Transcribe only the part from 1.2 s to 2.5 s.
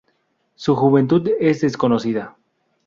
es desconocida.